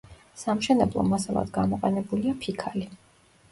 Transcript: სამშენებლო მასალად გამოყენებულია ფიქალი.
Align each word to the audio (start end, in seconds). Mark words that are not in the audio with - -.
სამშენებლო 0.43 1.03
მასალად 1.09 1.53
გამოყენებულია 1.59 2.37
ფიქალი. 2.47 2.91